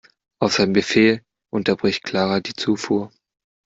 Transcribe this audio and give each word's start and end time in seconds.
Auf 0.39 0.53
seinen 0.53 0.73
Befehl 0.73 1.21
unterbricht 1.51 2.01
Clara 2.03 2.39
die 2.39 2.55
Zufuhr. 2.55 3.11